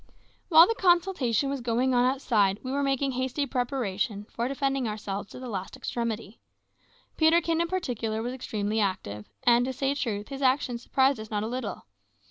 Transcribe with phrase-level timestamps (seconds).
[0.49, 5.29] While the consultation was going on outside, we were making hasty preparation for defending ourselves
[5.29, 6.39] to the last extremity.
[7.17, 11.43] Peterkin, in particular, was extremely active, and, to say truth, his actions surprised us not
[11.43, 11.85] a little.